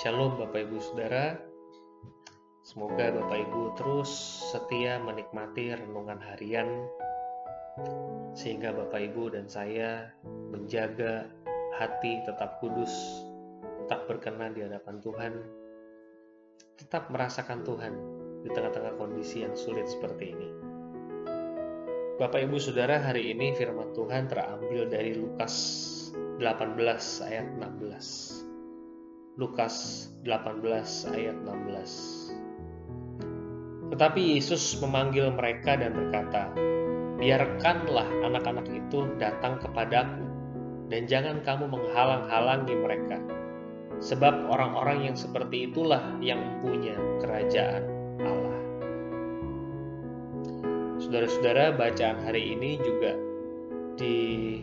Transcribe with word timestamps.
Shalom 0.00 0.40
Bapak 0.40 0.64
Ibu 0.64 0.80
Saudara. 0.80 1.36
Semoga 2.64 3.12
Bapak 3.20 3.36
Ibu 3.36 3.76
terus 3.76 4.08
setia 4.48 4.96
menikmati 4.96 5.76
renungan 5.76 6.16
harian 6.24 6.88
sehingga 8.32 8.72
Bapak 8.72 8.96
Ibu 8.96 9.36
dan 9.36 9.44
saya 9.52 10.08
menjaga 10.24 11.28
hati 11.76 12.16
tetap 12.24 12.64
kudus, 12.64 12.88
tetap 13.84 14.08
berkenan 14.08 14.56
di 14.56 14.64
hadapan 14.64 15.04
Tuhan, 15.04 15.32
tetap 16.80 17.12
merasakan 17.12 17.60
Tuhan 17.60 17.92
di 18.40 18.48
tengah-tengah 18.56 18.96
kondisi 18.96 19.44
yang 19.44 19.52
sulit 19.52 19.84
seperti 19.84 20.32
ini. 20.32 20.48
Bapak 22.16 22.40
Ibu 22.48 22.56
Saudara, 22.56 23.04
hari 23.04 23.36
ini 23.36 23.52
firman 23.52 23.92
Tuhan 23.92 24.32
terambil 24.32 24.88
dari 24.88 25.12
Lukas 25.12 25.52
18 26.40 26.80
ayat 27.28 27.52
16. 27.60 28.39
Lukas 29.38 30.08
18 30.26 30.58
ayat 31.14 31.38
16. 31.46 33.94
Tetapi 33.94 34.20
Yesus 34.34 34.74
memanggil 34.82 35.30
mereka 35.30 35.78
dan 35.78 35.94
berkata, 35.94 36.50
Biarkanlah 37.20 38.08
anak-anak 38.26 38.66
itu 38.74 39.06
datang 39.22 39.62
kepadaku, 39.62 40.26
dan 40.90 41.06
jangan 41.06 41.38
kamu 41.46 41.70
menghalang-halangi 41.70 42.74
mereka. 42.74 43.22
Sebab 44.02 44.50
orang-orang 44.50 45.12
yang 45.12 45.14
seperti 45.14 45.70
itulah 45.70 46.02
yang 46.18 46.42
mempunyai 46.42 46.98
kerajaan 47.22 47.86
Allah. 48.24 48.58
Saudara-saudara, 50.98 51.78
bacaan 51.78 52.18
hari 52.26 52.56
ini 52.56 52.82
juga 52.82 53.14
di 53.94 54.58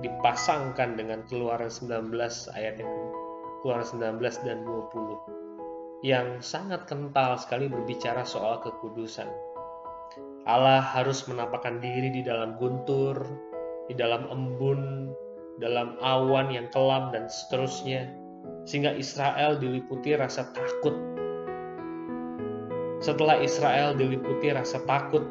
dipasangkan 0.00 0.96
dengan 0.96 1.24
keluaran 1.28 1.68
19 1.68 2.12
ayat 2.56 2.80
yang 2.80 2.92
keluaran 3.60 3.84
19 3.84 4.20
dan 4.48 4.64
20 4.64 5.40
yang 6.00 6.40
sangat 6.40 6.88
kental 6.88 7.36
sekali 7.36 7.68
berbicara 7.68 8.24
soal 8.24 8.64
kekudusan. 8.64 9.28
Allah 10.48 10.80
harus 10.80 11.28
menampakkan 11.28 11.76
diri 11.84 12.08
di 12.08 12.24
dalam 12.24 12.56
guntur, 12.56 13.20
di 13.84 13.94
dalam 13.94 14.24
embun, 14.32 15.12
dalam 15.60 16.00
awan 16.00 16.48
yang 16.48 16.72
kelam 16.72 17.12
dan 17.12 17.28
seterusnya, 17.28 18.08
sehingga 18.64 18.96
Israel 18.96 19.60
diliputi 19.60 20.16
rasa 20.16 20.48
takut. 20.56 20.96
Setelah 23.04 23.44
Israel 23.44 23.92
diliputi 23.92 24.48
rasa 24.56 24.80
takut, 24.88 25.24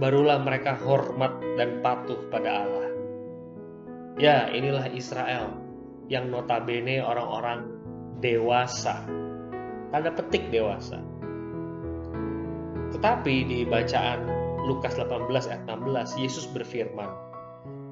barulah 0.00 0.40
mereka 0.40 0.80
hormat 0.80 1.36
dan 1.60 1.84
patuh 1.84 2.16
pada 2.32 2.64
Allah. 2.64 2.89
Ya, 4.20 4.52
inilah 4.52 4.92
Israel 4.92 5.56
yang 6.12 6.28
notabene 6.28 7.00
orang-orang 7.00 7.72
dewasa. 8.20 9.00
Tanda 9.88 10.12
petik 10.12 10.52
dewasa. 10.52 11.00
Tetapi 12.92 13.48
di 13.48 13.64
bacaan 13.64 14.28
Lukas 14.68 15.00
18 15.00 15.24
ayat 15.48 15.64
16, 15.64 16.20
Yesus 16.20 16.44
berfirman, 16.52 17.08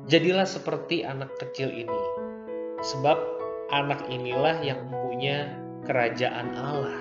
Jadilah 0.05 0.45
seperti 0.45 1.01
anak 1.01 1.33
kecil 1.41 1.73
ini, 1.73 2.03
sebab 2.85 3.17
anak 3.73 4.05
inilah 4.13 4.61
yang 4.61 4.85
mempunyai 4.85 5.49
kerajaan 5.89 6.53
Allah. 6.61 7.01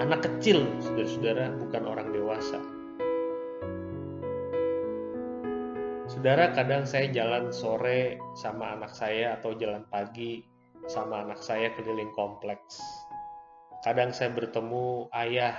Anak 0.00 0.24
kecil, 0.24 0.64
saudara-saudara, 0.80 1.60
bukan 1.60 1.84
orang 1.84 2.08
dewasa. 2.16 2.71
Saudara, 6.22 6.54
kadang 6.54 6.86
saya 6.86 7.10
jalan 7.10 7.50
sore 7.50 8.14
sama 8.38 8.78
anak 8.78 8.94
saya 8.94 9.34
atau 9.34 9.58
jalan 9.58 9.82
pagi 9.90 10.38
sama 10.86 11.26
anak 11.26 11.42
saya 11.42 11.74
keliling 11.74 12.14
kompleks. 12.14 12.78
Kadang 13.82 14.14
saya 14.14 14.30
bertemu 14.30 15.10
ayah 15.18 15.58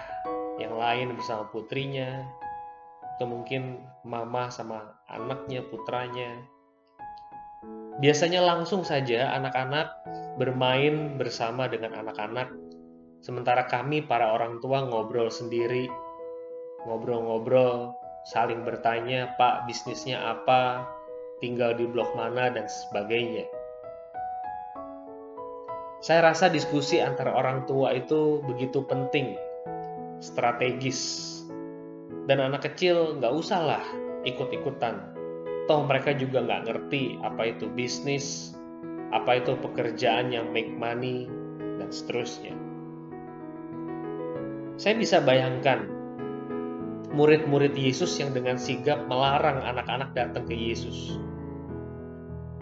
yang 0.63 0.79
lain 0.79 1.19
bersama 1.19 1.51
putrinya, 1.51 2.23
atau 3.03 3.27
mungkin 3.27 3.83
mama 4.07 4.47
sama 4.47 5.03
anaknya, 5.11 5.67
putranya. 5.67 6.31
Biasanya 7.99 8.39
langsung 8.39 8.87
saja 8.87 9.35
anak-anak 9.35 9.91
bermain 10.39 11.19
bersama 11.19 11.67
dengan 11.67 12.07
anak-anak, 12.07 12.55
sementara 13.19 13.67
kami 13.67 13.99
para 13.99 14.31
orang 14.31 14.63
tua 14.63 14.87
ngobrol 14.87 15.27
sendiri, 15.27 15.91
ngobrol-ngobrol 16.87 17.99
saling 18.23 18.63
bertanya, 18.63 19.35
Pak 19.35 19.67
bisnisnya 19.67 20.19
apa, 20.23 20.87
tinggal 21.43 21.75
di 21.75 21.83
blok 21.83 22.15
mana, 22.15 22.47
dan 22.47 22.71
sebagainya. 22.71 23.43
Saya 26.03 26.31
rasa 26.31 26.51
diskusi 26.51 26.99
antara 26.99 27.31
orang 27.31 27.63
tua 27.63 27.95
itu 27.95 28.43
begitu 28.43 28.83
penting, 28.83 29.39
strategis, 30.19 31.31
dan 32.27 32.43
anak 32.43 32.67
kecil 32.67 33.19
nggak 33.19 33.31
usah 33.31 33.59
lah 33.63 33.83
ikut-ikutan. 34.27 34.99
Toh 35.67 35.87
mereka 35.87 36.11
juga 36.11 36.43
nggak 36.43 36.63
ngerti 36.67 37.19
apa 37.23 37.55
itu 37.55 37.71
bisnis, 37.71 38.51
apa 39.15 39.39
itu 39.39 39.55
pekerjaan 39.59 40.31
yang 40.31 40.51
make 40.51 40.71
money, 40.75 41.31
dan 41.79 41.87
seterusnya. 41.87 42.55
Saya 44.75 44.99
bisa 44.99 45.23
bayangkan 45.23 45.92
murid-murid 47.13 47.77
Yesus 47.77 48.17
yang 48.17 48.33
dengan 48.33 48.57
sigap 48.57 49.05
melarang 49.05 49.61
anak-anak 49.61 50.17
datang 50.17 50.49
ke 50.49 50.57
Yesus. 50.57 51.21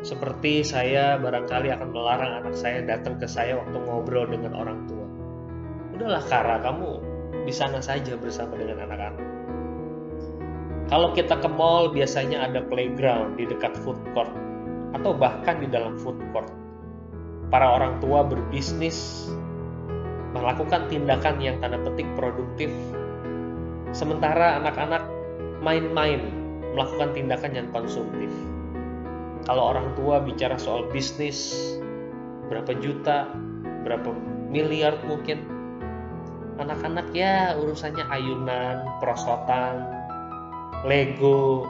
Seperti 0.03 0.67
saya 0.67 1.15
barangkali 1.15 1.71
akan 1.71 1.89
melarang 1.95 2.43
anak 2.43 2.55
saya 2.59 2.83
datang 2.83 3.15
ke 3.15 3.29
saya 3.31 3.55
waktu 3.55 3.77
ngobrol 3.79 4.27
dengan 4.27 4.51
orang 4.59 4.83
tua. 4.91 5.07
Udahlah 5.95 6.23
Kara, 6.27 6.57
kamu 6.59 6.99
di 7.47 7.53
sana 7.55 7.79
saja 7.79 8.19
bersama 8.19 8.59
dengan 8.59 8.83
anak-anak. 8.91 9.27
Kalau 10.91 11.15
kita 11.15 11.39
ke 11.39 11.47
mall 11.47 11.87
biasanya 11.95 12.51
ada 12.51 12.59
playground 12.67 13.39
di 13.39 13.47
dekat 13.47 13.71
food 13.79 13.95
court 14.11 14.27
atau 14.91 15.15
bahkan 15.15 15.63
di 15.63 15.71
dalam 15.71 15.95
food 15.95 16.19
court. 16.35 16.51
Para 17.47 17.71
orang 17.79 18.03
tua 18.03 18.27
berbisnis 18.27 19.31
melakukan 20.35 20.91
tindakan 20.91 21.39
yang 21.39 21.63
tanda 21.63 21.79
petik 21.79 22.07
produktif 22.19 22.71
Sementara 23.91 24.59
anak-anak 24.63 25.03
main-main 25.59 26.23
melakukan 26.71 27.11
tindakan 27.11 27.51
yang 27.51 27.67
konsumtif. 27.75 28.31
Kalau 29.43 29.75
orang 29.75 29.91
tua 29.99 30.23
bicara 30.23 30.55
soal 30.55 30.87
bisnis, 30.89 31.51
berapa 32.47 32.71
juta, 32.79 33.27
berapa 33.83 34.15
miliar 34.47 34.95
mungkin, 35.03 35.43
anak-anak 36.61 37.11
ya 37.11 37.57
urusannya 37.59 38.05
ayunan, 38.07 38.85
perosotan, 39.03 39.83
Lego, 40.87 41.67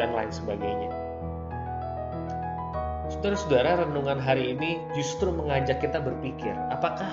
dan 0.00 0.10
lain 0.16 0.32
sebagainya. 0.32 0.90
Saudara-saudara, 3.12 3.86
renungan 3.86 4.18
hari 4.18 4.58
ini 4.58 4.82
justru 4.98 5.30
mengajak 5.30 5.78
kita 5.78 6.02
berpikir, 6.02 6.52
apakah 6.74 7.08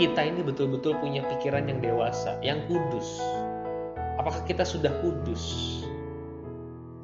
kita 0.00 0.24
ini 0.24 0.40
betul-betul 0.40 0.96
punya 0.96 1.20
pikiran 1.28 1.68
yang 1.68 1.84
dewasa, 1.84 2.40
yang 2.40 2.64
kudus. 2.64 3.20
Apakah 4.16 4.48
kita 4.48 4.64
sudah 4.64 4.88
kudus? 5.04 5.44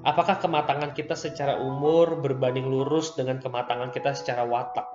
Apakah 0.00 0.40
kematangan 0.40 0.96
kita 0.96 1.12
secara 1.12 1.60
umur 1.60 2.16
berbanding 2.24 2.64
lurus 2.64 3.12
dengan 3.12 3.36
kematangan 3.36 3.92
kita 3.92 4.16
secara 4.16 4.48
watak? 4.48 4.88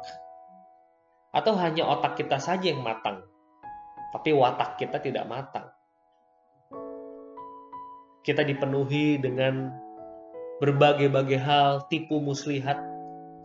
Atau 1.30 1.54
hanya 1.62 1.86
otak 1.94 2.18
kita 2.18 2.42
saja 2.42 2.74
yang 2.74 2.82
matang, 2.82 3.22
tapi 4.10 4.34
watak 4.34 4.82
kita 4.82 4.98
tidak 4.98 5.30
matang? 5.30 5.70
Kita 8.26 8.42
dipenuhi 8.42 9.22
dengan 9.22 9.70
berbagai-bagai 10.58 11.38
hal, 11.38 11.86
tipu 11.86 12.18
muslihat, 12.18 12.82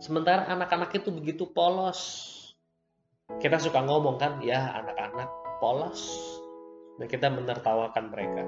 sementara 0.01 0.49
anak-anak 0.49 0.97
itu 0.97 1.13
begitu 1.13 1.45
polos, 1.45 2.36
kita 3.37 3.59
suka 3.61 3.83
ngomong 3.83 4.17
kan, 4.17 4.39
ya 4.41 4.71
anak-anak 4.81 5.29
polos, 5.61 6.01
dan 6.97 7.07
kita 7.11 7.27
menertawakan 7.29 8.09
mereka. 8.09 8.43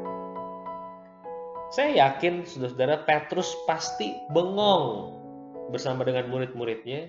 Saya 1.70 2.10
yakin, 2.10 2.50
saudara-saudara, 2.50 3.06
Petrus 3.06 3.54
pasti 3.70 4.18
bengong 4.34 5.14
bersama 5.70 6.02
dengan 6.02 6.26
murid-muridnya 6.34 7.06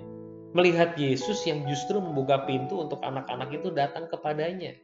melihat 0.53 0.99
Yesus 1.01 1.47
yang 1.49 1.65
justru 1.65 1.97
membuka 1.97 2.45
pintu 2.45 2.85
untuk 2.85 3.01
anak-anak 3.01 3.49
itu 3.57 3.73
datang 3.73 4.11
kepadanya. 4.13 4.77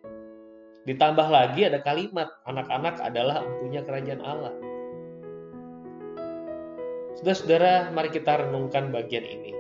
Ditambah 0.89 1.29
lagi 1.29 1.67
ada 1.69 1.83
kalimat, 1.83 2.31
anak-anak 2.49 3.03
adalah 3.03 3.45
empunya 3.45 3.83
kerajaan 3.85 4.23
Allah. 4.23 4.55
Saudara-saudara, 7.21 7.91
mari 7.93 8.09
kita 8.15 8.47
renungkan 8.47 8.95
bagian 8.95 9.27
ini. 9.27 9.53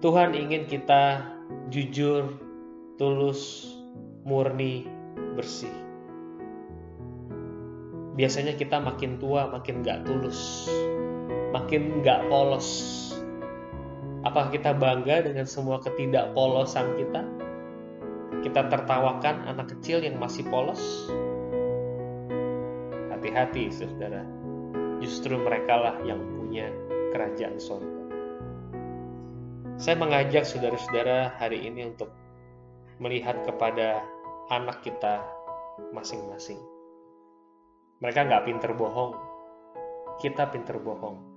Tuhan 0.00 0.32
ingin 0.32 0.70
kita 0.70 1.35
jujur, 1.70 2.30
tulus, 2.96 3.70
murni, 4.22 4.86
bersih. 5.36 5.72
Biasanya 8.16 8.56
kita 8.56 8.80
makin 8.80 9.20
tua 9.20 9.52
makin 9.52 9.84
gak 9.84 10.08
tulus, 10.08 10.70
makin 11.52 12.00
gak 12.00 12.24
polos. 12.32 12.68
Apakah 14.24 14.50
kita 14.50 14.74
bangga 14.74 15.22
dengan 15.22 15.46
semua 15.46 15.78
ketidakpolosan 15.84 16.96
kita? 16.98 17.22
Kita 18.42 18.66
tertawakan 18.72 19.46
anak 19.46 19.76
kecil 19.76 20.02
yang 20.02 20.18
masih 20.18 20.42
polos? 20.48 21.12
Hati-hati, 23.12 23.70
saudara. 23.70 24.26
Justru 24.98 25.36
merekalah 25.38 26.02
yang 26.02 26.18
punya 26.40 26.72
kerajaan 27.14 27.60
surga. 27.60 28.05
Saya 29.76 29.96
mengajak 30.00 30.48
saudara-saudara 30.48 31.36
hari 31.36 31.68
ini 31.68 31.92
untuk 31.92 32.08
melihat 33.00 33.44
kepada 33.44 34.00
anak 34.48 34.80
kita 34.80 35.20
masing-masing. 35.92 36.58
Mereka 38.00 38.28
nggak 38.28 38.44
pinter 38.48 38.72
bohong, 38.72 39.12
kita 40.20 40.48
pinter 40.48 40.80
bohong 40.80 41.36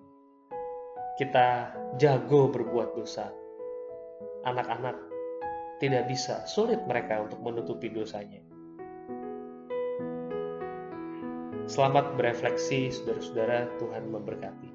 kita 1.20 1.76
jago 2.00 2.48
berbuat 2.48 2.96
dosa. 2.96 3.28
Anak-anak 4.48 4.96
tidak 5.84 6.08
bisa, 6.08 6.48
sulit 6.48 6.80
mereka 6.88 7.20
untuk 7.20 7.44
menutupi 7.44 7.92
dosanya. 7.92 8.40
Selamat 11.68 12.16
berefleksi, 12.16 12.88
saudara-saudara. 12.88 13.68
Tuhan 13.84 14.08
memberkati. 14.08 14.69